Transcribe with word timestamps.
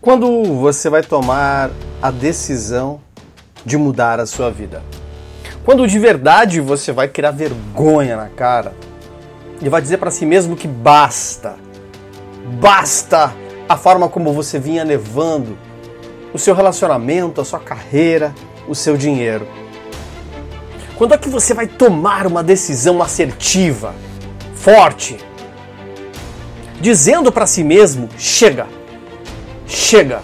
Quando 0.00 0.44
você 0.44 0.88
vai 0.88 1.02
tomar 1.02 1.72
a 2.00 2.12
decisão 2.12 3.00
de 3.64 3.76
mudar 3.76 4.20
a 4.20 4.26
sua 4.26 4.48
vida? 4.48 4.80
Quando 5.64 5.88
de 5.88 5.98
verdade 5.98 6.60
você 6.60 6.92
vai 6.92 7.08
criar 7.08 7.32
vergonha 7.32 8.16
na 8.16 8.28
cara 8.28 8.74
e 9.60 9.68
vai 9.68 9.82
dizer 9.82 9.96
para 9.96 10.12
si 10.12 10.24
mesmo 10.24 10.54
que 10.54 10.68
basta, 10.68 11.56
basta 12.60 13.34
a 13.68 13.76
forma 13.76 14.08
como 14.08 14.32
você 14.32 14.56
vinha 14.56 14.84
levando 14.84 15.58
o 16.32 16.38
seu 16.38 16.54
relacionamento, 16.54 17.40
a 17.40 17.44
sua 17.44 17.58
carreira, 17.58 18.32
o 18.68 18.76
seu 18.76 18.96
dinheiro. 18.96 19.48
Quando 20.96 21.12
é 21.12 21.18
que 21.18 21.28
você 21.28 21.52
vai 21.52 21.66
tomar 21.66 22.24
uma 22.24 22.44
decisão 22.44 23.02
assertiva, 23.02 23.92
forte, 24.54 25.16
dizendo 26.80 27.32
para 27.32 27.48
si 27.48 27.64
mesmo: 27.64 28.08
chega, 28.16 28.77
chega. 29.68 30.22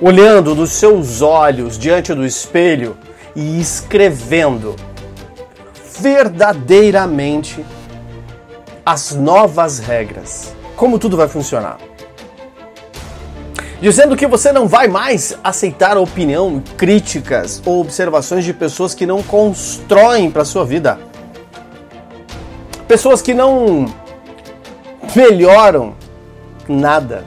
Olhando 0.00 0.54
nos 0.54 0.72
seus 0.72 1.22
olhos 1.22 1.78
diante 1.78 2.12
do 2.12 2.26
espelho 2.26 2.96
e 3.34 3.60
escrevendo 3.60 4.76
verdadeiramente 6.00 7.64
as 8.84 9.12
novas 9.12 9.78
regras. 9.78 10.54
Como 10.76 10.98
tudo 10.98 11.16
vai 11.16 11.28
funcionar. 11.28 11.78
Dizendo 13.80 14.16
que 14.16 14.26
você 14.26 14.50
não 14.50 14.66
vai 14.66 14.88
mais 14.88 15.38
aceitar 15.42 15.96
a 15.96 16.00
opinião, 16.00 16.62
críticas 16.76 17.62
ou 17.64 17.80
observações 17.80 18.44
de 18.44 18.52
pessoas 18.52 18.92
que 18.92 19.06
não 19.06 19.22
constroem 19.22 20.30
para 20.30 20.44
sua 20.44 20.64
vida. 20.64 20.98
Pessoas 22.88 23.22
que 23.22 23.34
não 23.34 23.86
melhoram 25.14 25.94
nada. 26.68 27.24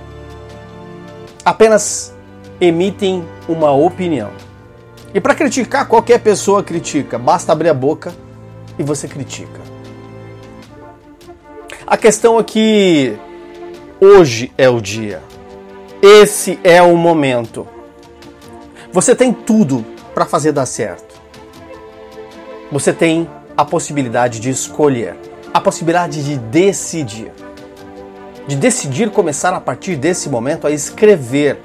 Apenas 1.44 2.14
emitem 2.60 3.26
uma 3.48 3.72
opinião. 3.72 4.32
E 5.14 5.20
para 5.20 5.36
criticar, 5.36 5.88
qualquer 5.88 6.20
pessoa 6.20 6.64
critica, 6.64 7.18
basta 7.18 7.52
abrir 7.52 7.70
a 7.70 7.74
boca 7.74 8.14
e 8.78 8.84
você 8.84 9.08
critica. 9.08 9.60
A 11.86 11.98
questão 11.98 12.40
é 12.40 12.44
que 12.44 13.18
hoje 14.00 14.52
é 14.58 14.70
o 14.70 14.80
dia. 14.80 15.22
Esse 16.02 16.60
é 16.64 16.82
o 16.82 16.96
momento. 16.96 17.68
Você 18.94 19.16
tem 19.16 19.34
tudo 19.34 19.86
para 20.14 20.26
fazer 20.26 20.52
dar 20.52 20.66
certo. 20.66 21.20
Você 22.72 22.94
tem 22.94 23.30
a 23.58 23.66
possibilidade 23.66 24.40
de 24.40 24.50
escolher, 24.50 25.18
a 25.54 25.60
possibilidade 25.60 26.24
de 26.24 26.38
decidir. 26.38 27.32
De 28.48 28.56
decidir 28.56 29.10
começar 29.12 29.54
a 29.54 29.62
partir 29.62 29.96
desse 29.96 30.30
momento 30.30 30.68
a 30.68 30.72
escrever 30.72 31.60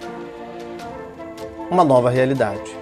uma 1.70 1.84
nova 1.84 2.10
realidade. 2.10 2.76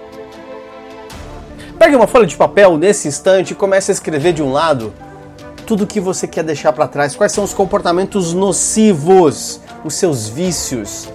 Pegue 1.77 1.95
uma 1.95 2.07
folha 2.07 2.25
de 2.25 2.35
papel 2.35 2.77
nesse 2.77 3.07
instante 3.07 3.51
e 3.51 3.55
comece 3.55 3.91
a 3.91 3.93
escrever 3.93 4.33
de 4.33 4.41
um 4.41 4.51
lado 4.51 4.93
tudo 5.65 5.83
o 5.83 5.87
que 5.87 5.99
você 5.99 6.27
quer 6.27 6.43
deixar 6.43 6.71
para 6.71 6.87
trás. 6.87 7.15
Quais 7.15 7.31
são 7.31 7.43
os 7.43 7.53
comportamentos 7.53 8.33
nocivos, 8.33 9.59
os 9.83 9.93
seus 9.95 10.29
vícios, 10.29 11.09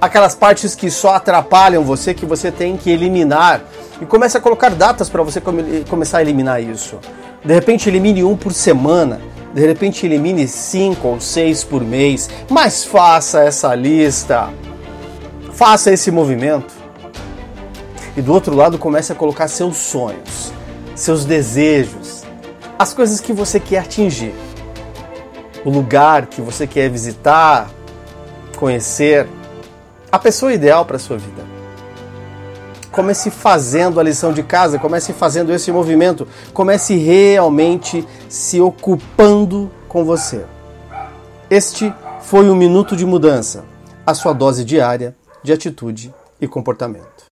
aquelas 0.00 0.34
partes 0.34 0.74
que 0.74 0.90
só 0.90 1.14
atrapalham 1.14 1.84
você, 1.84 2.14
que 2.14 2.24
você 2.24 2.50
tem 2.50 2.76
que 2.76 2.90
eliminar. 2.90 3.62
E 4.00 4.06
comece 4.06 4.36
a 4.36 4.40
colocar 4.40 4.70
datas 4.70 5.08
para 5.08 5.22
você 5.22 5.40
come 5.40 5.84
começar 5.88 6.18
a 6.18 6.22
eliminar 6.22 6.62
isso. 6.62 6.98
De 7.44 7.52
repente, 7.52 7.88
elimine 7.88 8.22
um 8.22 8.36
por 8.36 8.52
semana. 8.52 9.20
De 9.56 9.66
repente, 9.66 10.04
elimine 10.04 10.46
cinco 10.46 11.08
ou 11.08 11.20
seis 11.20 11.64
por 11.64 11.82
mês. 11.82 12.28
Mas 12.50 12.84
faça 12.84 13.42
essa 13.42 13.74
lista. 13.74 14.50
Faça 15.54 15.90
esse 15.90 16.10
movimento 16.10 16.74
e 18.14 18.20
do 18.20 18.34
outro 18.34 18.54
lado 18.54 18.76
comece 18.76 19.12
a 19.12 19.14
colocar 19.14 19.48
seus 19.48 19.78
sonhos, 19.78 20.52
seus 20.94 21.24
desejos, 21.24 22.24
as 22.78 22.92
coisas 22.92 23.18
que 23.18 23.32
você 23.32 23.58
quer 23.58 23.78
atingir, 23.78 24.34
o 25.64 25.70
lugar 25.70 26.26
que 26.26 26.42
você 26.42 26.66
quer 26.66 26.90
visitar, 26.90 27.70
conhecer, 28.56 29.26
a 30.12 30.18
pessoa 30.18 30.52
ideal 30.52 30.84
para 30.84 30.98
sua 30.98 31.16
vida. 31.16 31.45
Comece 32.96 33.30
fazendo 33.30 34.00
a 34.00 34.02
lição 34.02 34.32
de 34.32 34.42
casa, 34.42 34.78
comece 34.78 35.12
fazendo 35.12 35.52
esse 35.52 35.70
movimento, 35.70 36.26
comece 36.54 36.96
realmente 36.96 38.08
se 38.26 38.58
ocupando 38.58 39.70
com 39.86 40.02
você. 40.02 40.46
Este 41.50 41.94
foi 42.22 42.48
o 42.48 42.56
Minuto 42.56 42.96
de 42.96 43.04
Mudança, 43.04 43.66
a 44.06 44.14
sua 44.14 44.32
dose 44.32 44.64
diária 44.64 45.14
de 45.42 45.52
atitude 45.52 46.14
e 46.40 46.48
comportamento. 46.48 47.16